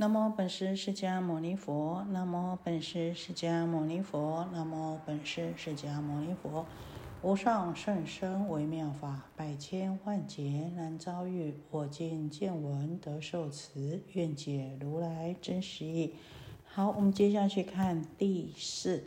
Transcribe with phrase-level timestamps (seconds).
[0.00, 6.64] 南无本师释迦牟尼佛，南无本师释迦牟尼佛，南无本师释迦牟尼佛。
[7.20, 11.52] 无上甚深微妙法，百千万劫难遭遇。
[11.72, 16.14] 我今见闻得受持，愿解如来真实义。
[16.64, 19.02] 好，我们接下去看第四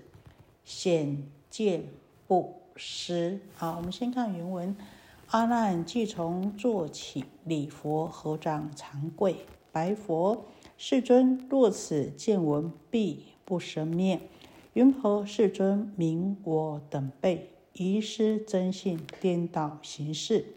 [0.65, 1.85] 显见
[2.27, 3.39] 不施。
[3.55, 4.75] 好，我们先看原文：
[5.27, 10.43] 阿难即从坐起，礼佛合掌长跪，白佛。
[10.83, 14.19] 世尊，若此见闻必不生灭，
[14.73, 20.55] 云何世尊名我等辈遗失真性，颠倒行事？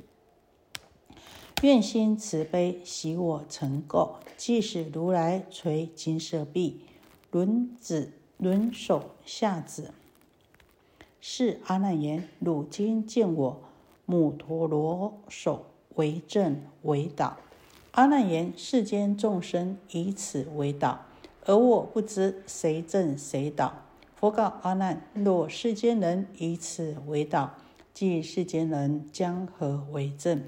[1.61, 4.15] 愿心慈悲，喜我成垢。
[4.39, 6.81] 即使如来垂金舍臂，
[7.31, 9.93] 轮子轮手下子，
[11.21, 13.61] 是阿难言：汝今见我
[14.07, 15.67] 母陀罗手
[15.97, 17.37] 为正为导。
[17.95, 21.07] 阿难言：世间众生以此为导，
[21.45, 23.73] 而我不知谁正谁倒。
[24.17, 27.55] 佛告阿难：若世间人以此为导，
[27.93, 30.43] 即世间人将何为正？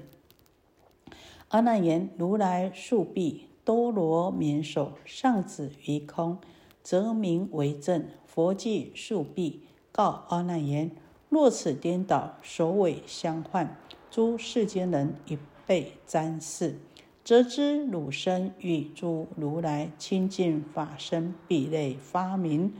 [1.47, 6.39] 阿难言：如来竖臂多罗绵手，上指于空，
[6.83, 8.09] 则名为正。
[8.25, 9.61] 佛即竖臂
[9.93, 10.91] 告阿难言：
[11.29, 13.77] 若此颠倒，首尾相换，
[14.11, 16.79] 诸世间人一被瞻视。
[17.27, 22.71] 则知汝身与诸如来清净法身壁内发明，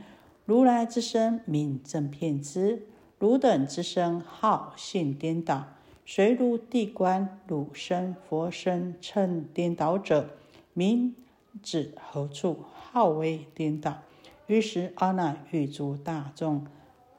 [0.46, 2.86] 如来之身名正遍知，
[3.18, 5.66] 汝等之身号性颠倒。
[6.06, 10.30] 随如地观汝身佛身称颠倒者，
[10.72, 11.14] 名
[11.62, 13.98] 指何处号为颠倒？
[14.46, 16.66] 于是阿难与诸大众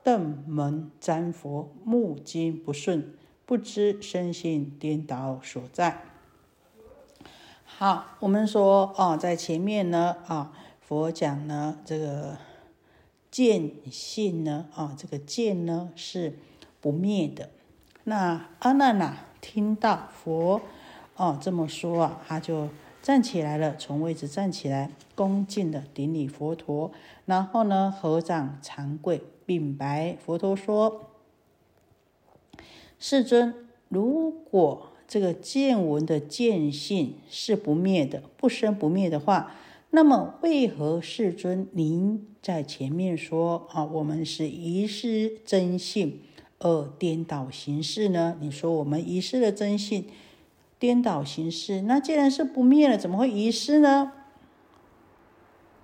[0.01, 3.13] 瞪门瞻佛，目睛不顺，
[3.45, 6.08] 不知身心颠倒所在。
[7.77, 12.37] 好，我们说啊，在前面呢啊，佛讲呢这个
[13.31, 16.37] 见性呢啊，这个见呢是
[16.81, 17.51] 不灭的。
[18.03, 20.59] 那阿难呐，听到佛
[21.15, 22.67] 哦这么说啊，他就
[23.01, 26.91] 站起来了，从位置站起来，恭敬的顶礼佛陀，
[27.25, 31.11] 然后呢合掌长跪，禀白佛陀说
[32.99, 33.53] ：“世尊，
[33.87, 39.51] 如果。”这个见闻的见性是不灭的，不生不灭的话，
[39.89, 46.19] 那么为何世尊您在前面说啊，我们是遗失真性
[46.59, 48.37] 而颠倒行事呢？
[48.39, 50.05] 你说我们遗失了真性，
[50.77, 54.11] 颠倒行事，那既然是不灭了，怎么会遗失呢？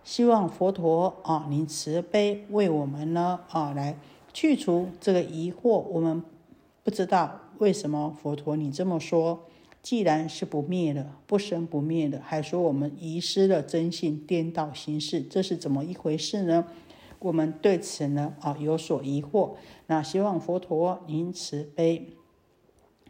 [0.03, 3.97] 希望佛陀啊，您慈悲为我们呢啊，来
[4.31, 5.80] 去除这个疑惑。
[5.80, 6.22] 我们
[6.84, 7.42] 不知道。
[7.60, 9.46] 为什么佛陀你这么说？
[9.82, 16.66] 既然是不灭的、不生不灭的，还说我们遗失了真性、颠倒形式，这是怎么一回事呢？
[17.20, 19.52] 我们对此呢啊有所疑惑。
[19.88, 22.10] 那希望佛陀您慈悲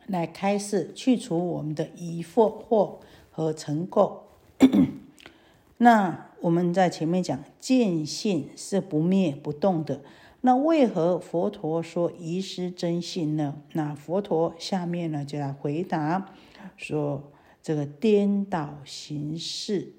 [0.06, 2.98] 来开示，去除我们的疑惑
[3.32, 4.20] 和成垢。
[5.78, 10.02] 那我们在前面讲见性是不灭不动的。
[10.46, 13.64] 那为何佛陀说遗失真性呢？
[13.74, 16.36] 那佛陀下面呢就来回答
[16.78, 17.32] 说：
[17.64, 19.94] 这个颠倒形式，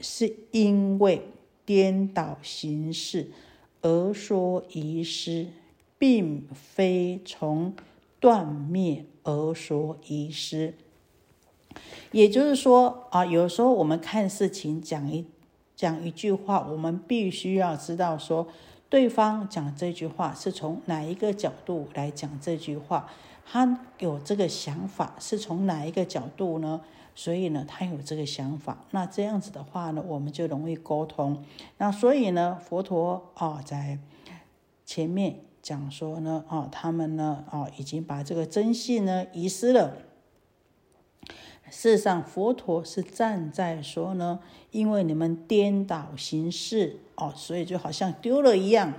[0.00, 1.28] 是因为
[1.66, 3.32] 颠倒形式
[3.82, 5.48] 而说遗失，
[5.98, 7.74] 并非从
[8.18, 10.72] 断灭而说遗失。
[12.12, 15.26] 也就是说啊，有时候我们看事情讲一
[15.76, 18.48] 讲一句话，我们必须要知道说。
[18.88, 23.08] 对方讲这句话是从哪一个角度来讲这句话？
[23.46, 26.80] 他有这个想法是从哪一个角度呢？
[27.14, 28.78] 所以呢，他有这个想法。
[28.90, 31.44] 那这样子的话呢，我们就容易沟通。
[31.78, 33.98] 那所以呢，佛陀啊，在
[34.86, 39.96] 前面讲说呢，啊，他们呢，啊，已经把这个真性呢遗失了。
[41.70, 44.38] 事实上，佛陀是站在说呢，
[44.70, 48.92] 因为你们颠倒行事哦，所以就好像丢了一样，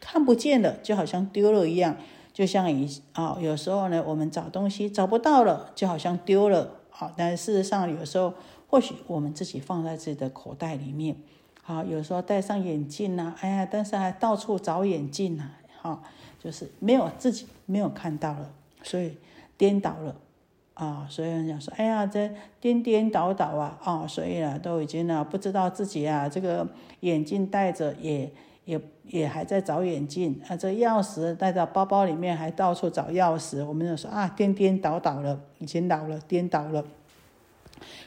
[0.00, 1.96] 看不见了，就好像丢了一样，
[2.32, 7.12] 就像以啊，有时候呢，我们找东西找不到了，就好像丢了啊。
[7.16, 8.32] 但是事实上，有时候
[8.68, 11.16] 或许我们自己放在自己的口袋里面，
[11.62, 15.50] 好，有时候戴上眼镜呐，哎呀，但是还到处找眼镜呐，
[15.80, 16.02] 哈，
[16.38, 18.50] 就是没有自己没有看到了，
[18.82, 19.16] 所以
[19.56, 20.14] 颠倒了。
[20.74, 22.30] 啊，所以人讲说，哎呀，这
[22.60, 26.66] 颠颠倒倒啊，啊，所以啊，都已经呢，不知道自己啊，这个
[27.00, 28.32] 眼镜戴着也
[28.64, 33.64] 也也还在找眼镜啊，这钥匙带到包包里面，还到处找钥匙。
[33.64, 36.84] 我们就说啊，颠颠倒倒了，已经老了，颠倒了。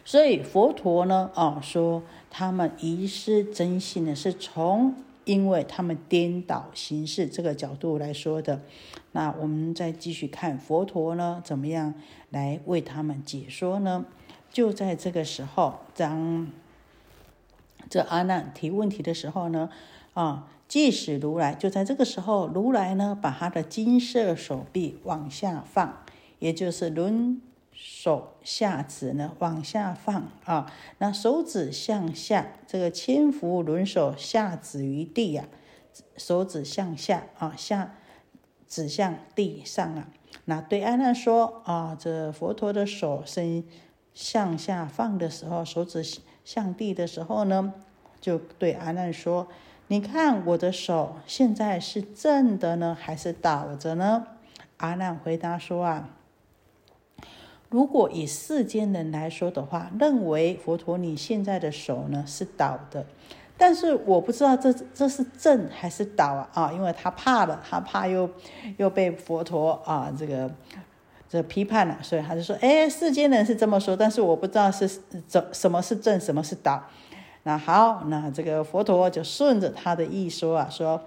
[0.03, 2.01] 所以佛陀呢，啊，说
[2.31, 8.61] 他们遗失真心呢，是从因为他们颠倒形式这个角度来说的。
[9.11, 11.93] 那我们再继续看佛陀呢，怎么样
[12.29, 14.05] 来为他们解说呢？
[14.51, 16.47] 就在这个时候，当
[17.89, 19.69] 这阿难提问题的时候呢，
[20.13, 26.01] 啊，即使如来就在这个时候，如来呢，把他的金色手臂往下放，
[26.39, 27.41] 也就是轮。
[27.77, 35.45] 手下指呢往下放啊，那手指向下，这个千伏轮手下指于地呀，
[36.15, 37.95] 手指向下啊，下
[38.67, 40.07] 指向地上啊。
[40.45, 43.65] 那对阿难说啊，这佛陀的手伸
[44.13, 46.01] 向下放的时候，手指
[46.45, 47.73] 向地的时候呢，
[48.21, 49.49] 就对阿难说
[49.87, 54.27] ：“你看我的手现在是正的呢，还是倒着呢？”
[54.77, 56.09] 阿难回答说：“啊。”
[57.69, 63.05] 如果以世间人来说的话，认为佛陀你现在的手呢是倒的，
[63.57, 66.71] 但是我不知道这这是正还是倒啊啊！
[66.73, 68.29] 因为他怕了，他怕又
[68.77, 70.49] 又被佛陀啊这个
[71.27, 74.87] 这批判了，所以他就说：哎，世间人是这么说，但是我不知道是
[75.27, 76.83] 怎什么是正，什么是倒。
[77.43, 81.01] 那好，那这个佛陀就顺着他的意说啊，说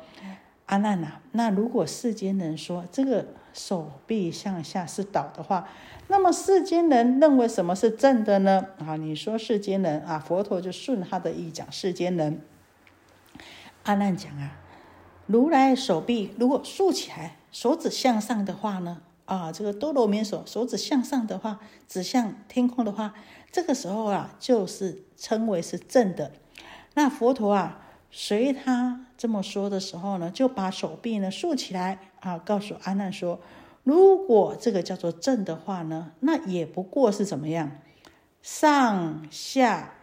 [0.66, 3.24] 阿难呐，那如果世间人说这个
[3.58, 5.68] 手臂向下是倒的话，
[6.06, 8.64] 那么世间人认为什么是正的呢？
[8.78, 12.40] 啊，你说世间人啊，佛陀就顺他的意讲世间人。
[13.82, 14.52] 阿难讲啊，
[15.26, 21.58] 如来手臂如果竖起来，手指向上的话呢，啊，这个多罗绵手手指向上的话，
[21.88, 23.12] 指向天空的话，
[23.50, 26.30] 这个时候啊，就是称为是正的。
[26.94, 33.40] 那佛陀啊，随他这么说的时候呢，就把手臂呢竖起来啊，告诉阿难说。
[33.84, 37.78] 如果这个叫做正的话呢，那也不过是怎么样，
[38.42, 39.94] 上下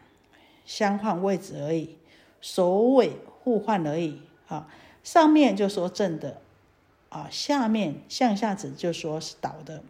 [0.65, 1.97] 相换位置而已，
[2.41, 4.67] 首尾互换而已啊。
[5.03, 6.41] 上面就说正的
[7.09, 9.83] 啊，下面向下指就说是倒的。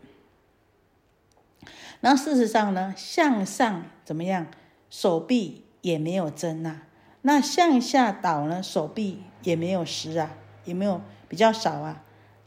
[2.01, 4.47] 那事实上呢，向上怎么样，
[4.89, 6.81] 手臂也没有增呐。
[7.21, 10.35] 那向下倒呢，手臂也没有实啊，
[10.65, 10.99] 也没有
[11.29, 12.03] 比较少啊。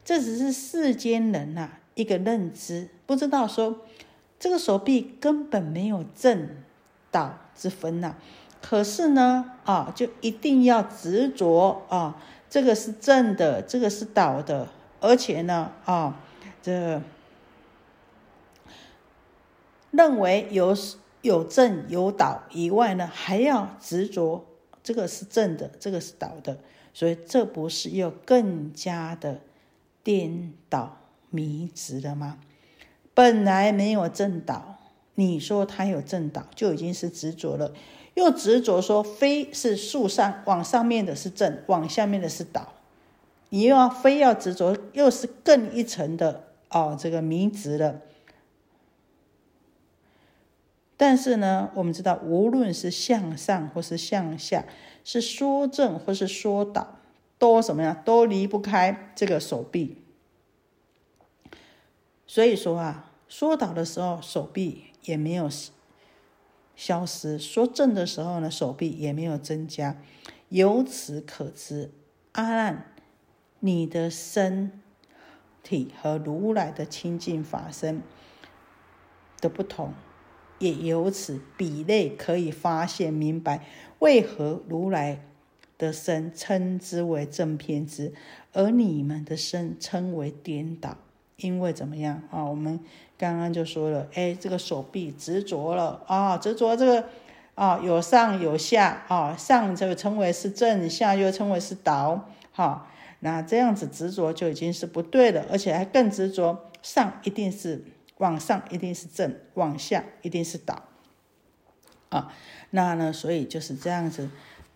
[0.09, 3.81] 这只是世间人呐一个认知，不知道说
[4.39, 6.49] 这个手臂根本没有正
[7.11, 8.15] 倒之分呐。
[8.59, 12.19] 可是呢，啊，就一定要执着啊，
[12.49, 14.69] 这个是正的，这个是倒的，
[14.99, 16.19] 而且呢，啊，
[16.63, 16.99] 这
[19.91, 20.75] 认为有
[21.21, 24.43] 有正有倒以外呢，还要执着
[24.81, 26.57] 这个是正的，这个是倒的，
[26.95, 29.41] 所以这不是又更加的。
[30.09, 30.97] 颠倒
[31.29, 32.39] 迷执的吗？
[33.13, 34.79] 本来没有正倒，
[35.13, 37.73] 你说他有正倒，就已经是执着了。
[38.15, 42.73] 又执着说非是树上往上面的是正，往下面的是倒。
[43.49, 48.01] 你又要非要执着，又是更一层的哦，这个迷执了。
[50.97, 54.65] 但是呢，我们知道，无论是向上或是向下，
[55.03, 56.95] 是说正或是说倒。
[57.39, 57.99] 都什么呀？
[58.05, 60.03] 都离不开这个手臂。
[62.27, 65.49] 所以说啊，说倒的时候手臂也没有
[66.75, 69.95] 消失；说正的时候呢，手臂也没有增加。
[70.49, 71.91] 由此可知，
[72.33, 72.93] 阿难，
[73.59, 74.81] 你的身
[75.63, 78.01] 体和如来的清净法身
[79.39, 79.93] 的不同，
[80.59, 83.65] 也由此比类可以发现明白，
[83.99, 85.25] 为何如来。
[85.79, 88.13] 的身称之为正偏执，
[88.51, 90.97] 而你们的身称为颠倒，
[91.37, 92.43] 因为怎么样啊？
[92.43, 92.79] 我们
[93.17, 97.05] 刚刚就说了，哎，这个手臂执着了啊，执着这个
[97.55, 107.85] 啊，有上有下啊，上就称为是正，下又称为是倒，哈，那这样子执着就已经是不对了，而且还更执着，上一定是
[108.17, 110.83] 往上一定是正，往下一定是倒，
[112.09, 112.33] 啊，
[112.71, 114.29] 那呢，所以就是这样子。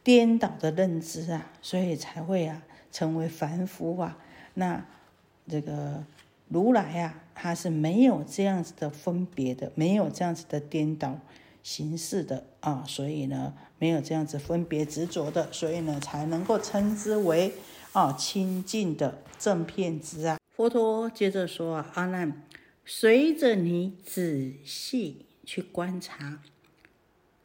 [0.04, 4.18] 颠倒的认知啊，所以才会啊成为凡夫啊。
[4.56, 4.86] 那
[5.48, 6.04] 这个
[6.50, 11.18] 如来啊，他是没有这样子的分别的，没有这样子的颠倒
[11.64, 17.54] 形式的啊，所以呢，没有这样子分别执着的，所以呢，才能够称之为
[17.94, 20.38] 啊清净的正片之啊。
[20.56, 22.44] 佛陀接着说啊，阿难，
[22.86, 26.40] 随着你仔细去观察。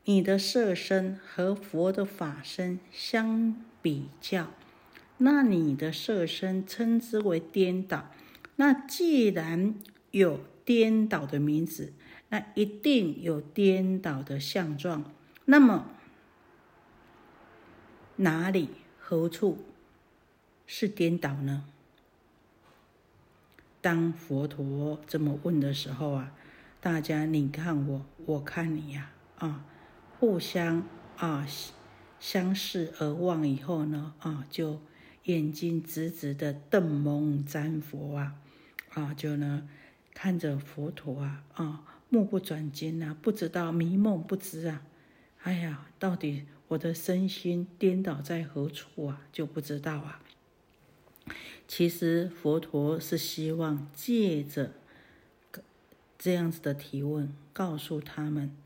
[0.08, 4.48] 你的色身和佛的法身相比较，
[5.18, 8.10] 那你的色身称之为颠倒。
[8.56, 9.74] 那既然
[10.12, 11.92] 有颠倒的名字，
[12.30, 15.12] 那一定有颠倒的相状。
[15.44, 15.90] 那么
[18.16, 19.58] 哪里何处
[20.66, 21.64] 是颠倒呢？
[23.82, 26.32] 当佛陀这么问的时候啊，
[26.80, 29.66] 大家你看我，我看你呀，啊，
[30.18, 30.84] 互相
[31.16, 31.46] 啊
[32.18, 34.80] 相视而望以后呢，啊，就
[35.24, 38.34] 眼睛直直的瞪蒙瞻佛啊，
[38.94, 39.68] 啊，就呢
[40.12, 44.82] 看着佛陀啊，啊，目不转睛啊，不知道迷梦不知啊，
[45.42, 50.20] 哎呀，到底我的身心颠倒在何处啊，就不知道啊。
[51.68, 54.72] 其实佛陀是希望借着
[56.18, 58.56] 这样子的提问，告诉他们，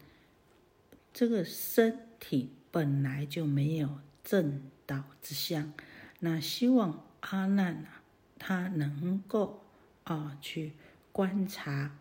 [1.13, 5.73] 这个身体本来就没有正道之相。
[6.21, 8.03] 那希望阿难啊，
[8.39, 9.65] 他能够
[10.05, 10.73] 啊去
[11.13, 11.97] 观察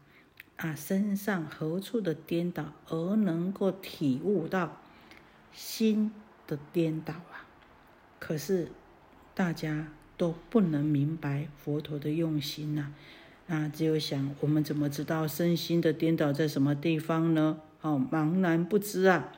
[0.56, 4.82] 啊身上何处的颠倒，而能够体悟到
[5.52, 6.12] 心
[6.48, 7.46] 的颠倒啊。
[8.20, 8.72] 可是
[9.34, 9.88] 大家。
[10.18, 12.94] 都不能明白佛陀的用心呐，
[13.48, 17.60] 啊，只有想我们怎么知道身心的颠倒在什么地方呢？
[17.82, 19.32] 哦，茫然不知啊。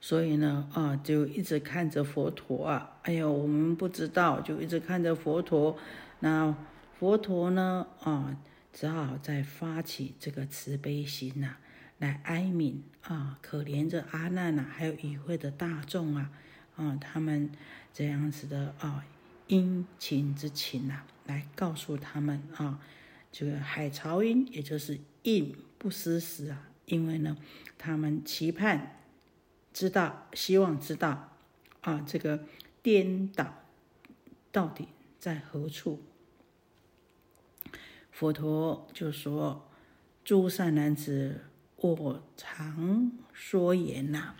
[0.00, 5.78] 所以呢，啊，就一直看着佛陀啊，哎呦，我们不知道，就一直看着佛陀。
[6.20, 6.54] 那
[6.98, 8.36] 佛陀呢，啊，
[8.72, 11.56] 只好再发起这个慈悲心呐，
[11.98, 16.30] 来哀悯啊，可怜着阿难呐，还有与会的大众啊，
[16.76, 17.50] 啊，他们
[17.92, 19.04] 这样子的啊。
[19.48, 22.80] 殷勤之情呐，来告诉他们啊，
[23.30, 27.38] 这个海潮音，也就是应不思时啊，因为呢，
[27.78, 29.00] 他们期盼
[29.72, 31.30] 知道，希望知道
[31.80, 32.44] 啊，这个
[32.82, 33.62] 颠倒
[34.52, 36.02] 到底在何处？
[38.10, 39.70] 佛陀就说
[40.22, 41.46] ：“诸善男子，
[41.76, 44.34] 我常说言呐。”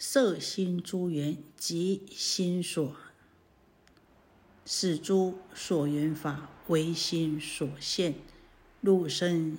[0.00, 2.96] 色心诸缘即心所，
[4.66, 8.14] 是诸所缘法唯心所现，
[8.80, 9.58] 入身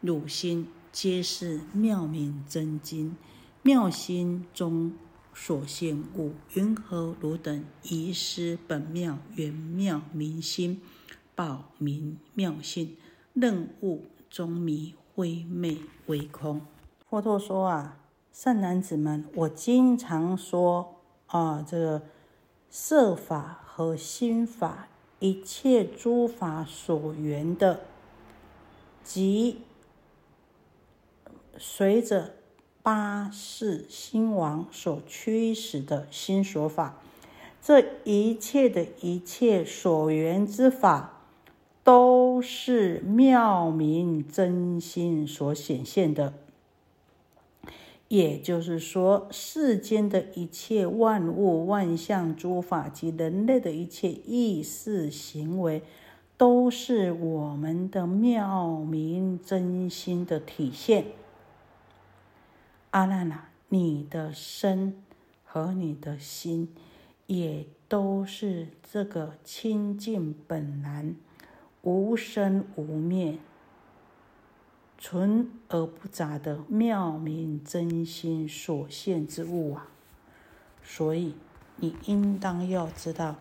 [0.00, 3.16] 入心皆是妙明真经，
[3.62, 4.92] 妙心中
[5.34, 10.80] 所现物，云何如等遗失本妙圆妙明心，
[11.34, 12.96] 报明妙性，
[13.34, 16.60] 任物中迷灰昧为空。
[17.08, 17.98] 佛陀说啊。
[18.32, 20.96] 善男子们，我经常说
[21.28, 22.02] 啊，这个
[22.68, 24.88] 色法和心法，
[25.20, 27.80] 一切诸法所缘的，
[29.06, 29.58] 即
[31.56, 32.34] 随着
[32.82, 37.00] 八世心王所驱使的心所法，
[37.62, 41.22] 这一切的一切所缘之法，
[41.84, 46.34] 都是妙明真心所显现的。
[48.08, 55.82] 也就是说，世间的一切万物、万象、诸法及人类的一切意识行为，
[56.36, 61.06] 都是我们的妙明真心的体现。
[62.90, 65.02] 阿难呐，你的身
[65.44, 66.74] 和你的心，
[67.26, 71.06] 也都是这个清净本来、
[71.82, 73.38] 无生无灭。
[74.98, 79.88] 纯而不杂的妙明真心所现之物啊，
[80.82, 81.34] 所以
[81.76, 83.36] 你应当要知道，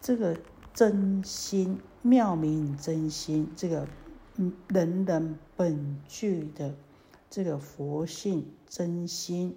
[0.00, 0.38] 这个
[0.76, 3.88] 真心妙明真心，这个
[4.68, 6.74] 人人本具的
[7.30, 9.56] 这个佛性真心，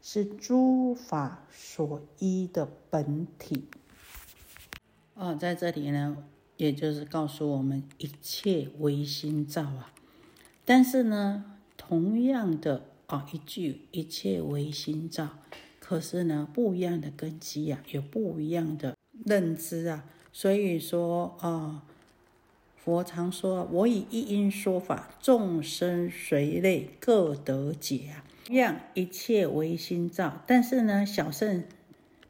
[0.00, 3.66] 是诸法所依的本体。
[5.12, 6.16] 哦，在这里呢，
[6.56, 9.92] 也就是告诉我们，一切唯心造啊。
[10.64, 15.28] 但是呢，同样的啊，一句一切唯心造，
[15.78, 20.06] 可是呢，不一样的根基呀，有不一样的认知啊。
[20.40, 21.82] 所以说啊，
[22.76, 31.64] 佛常说：“我以一因说法，众生随类各得解啊。”一样一切唯心造，但是呢，小圣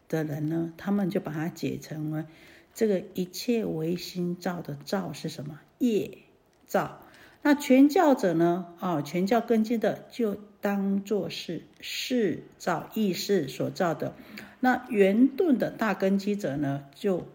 [0.09, 2.25] 的人呢，他们就把它解成为
[2.73, 5.61] 这个一切唯心造的造是什么？
[5.77, 6.17] 业
[6.65, 7.03] 造。
[7.43, 8.69] 那全教者呢？
[8.81, 14.15] 啊，全教根基的就当做是事造意识所造的。
[14.61, 17.27] 那圆顿的大根基者呢，就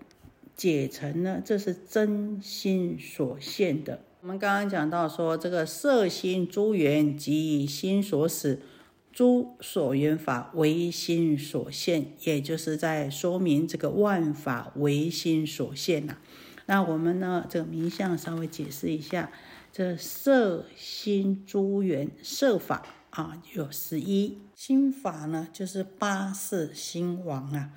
[0.56, 4.02] 解成呢，这是真心所现的。
[4.22, 8.62] 我们刚刚讲到说，这个色心诸缘即心所使，
[9.12, 16.18] 诸所缘法唯心所现，也就是在说明这个万法唯心所现呐。
[16.68, 19.30] 那我们呢，这个名相稍微解释一下，
[19.74, 27.72] 这色心诸缘色法啊，有十一心法呢，就是八世心王啊。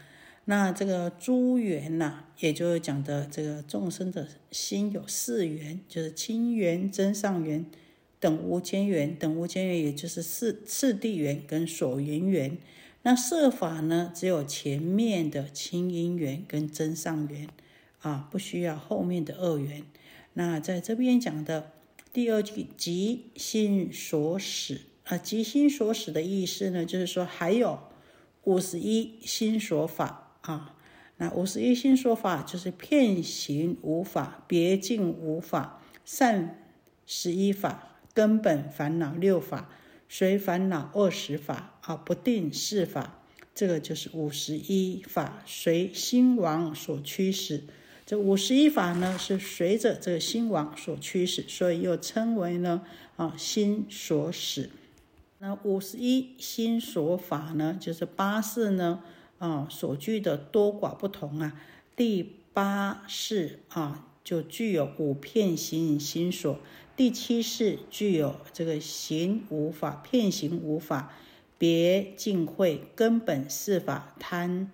[0.49, 7.67] 那这个诸缘呐，也就是讲的这个众生的心有四缘，就是清缘、真上缘、
[8.21, 12.57] 等无间缘、等无间缘，也就是四次第缘跟所缘缘。
[13.03, 17.49] 那设法呢，只有前面的清因缘跟真上缘
[18.03, 19.83] 啊，不需要后面的二缘。
[20.35, 21.73] 那在这边讲的
[22.13, 27.81] 第二句，即心所使啊，即心所使的意思呢，就是说还有
[28.45, 30.23] 五十一心所法。
[30.47, 30.75] 啊，
[31.17, 36.63] 那五十一心说法就是片行无法，别境无法，善
[37.05, 39.69] 十一法，根本烦恼六法，
[40.09, 43.21] 随烦恼二十法，啊，不定四法，
[43.55, 47.65] 这个就是五十一法，随心王所驱使。
[48.05, 52.83] 这五十一法呢，是随着这个心王所驱使，所以又称为呢，
[53.17, 54.71] 啊，心所使。
[55.41, 59.03] 那五十一心所法呢，就是八事呢。
[59.39, 61.61] 啊，所具的多寡不同啊。
[61.95, 66.57] 第八世啊，就具有五片行心所；
[66.97, 71.13] 第七世具有这个行无法、片行无法、
[71.59, 74.71] 别尽会、根本四法、贪、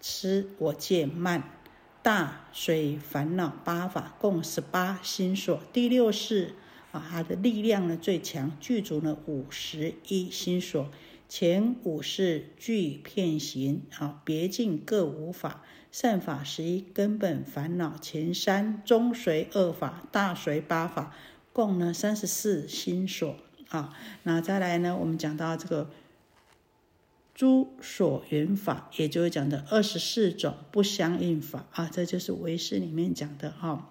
[0.00, 1.58] 吃、我见、慢、
[2.02, 5.60] 大水烦恼八法，共十八心所。
[5.72, 6.54] 第六世
[6.90, 10.88] 啊，它的力量呢最强，具足了五十一心所。
[11.34, 21.16] 前五世具片行啊，别境各无法，善法十一，根本烦恼前三，中随二法，大随八法，
[21.54, 23.34] 共呢三十四心所
[23.70, 23.96] 啊。
[24.24, 25.88] 那再来呢，我们讲到这个
[27.34, 33.88] 诸所缘法，也就是讲的二十四种不相应法啊，这就是唯识里面讲的哈。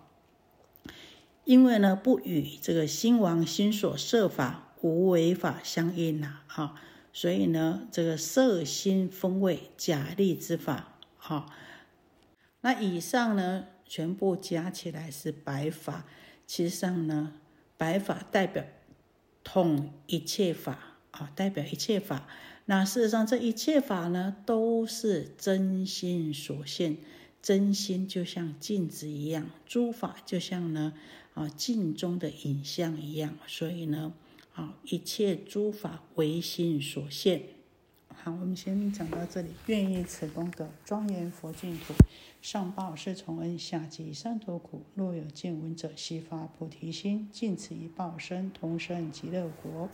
[1.45, 6.75] 因为呢，不与这个心王心所设法无为法相应呐，哈。
[7.13, 11.45] 所以呢，这个色心风味假立之法，哈，
[12.61, 16.05] 那以上呢全部加起来是白法。
[16.47, 17.33] 其实上呢，
[17.77, 18.63] 白法代表
[19.43, 22.27] 统一切法，啊，代表一切法。
[22.65, 26.95] 那事实上这一切法呢，都是真心所现，
[27.41, 30.93] 真心就像镜子一样，诸法就像呢
[31.33, 33.37] 啊镜中的影像一样。
[33.47, 34.13] 所以呢。
[34.53, 37.41] 好，一切诸法唯心所现。
[38.09, 39.49] 好，我们先讲到这里。
[39.67, 41.93] 愿以此功德庄严佛净土，
[42.41, 44.83] 上报四重恩，下济三途苦。
[44.93, 49.89] 若有见闻者，悉发菩提心，尽此一报身，同生极乐国。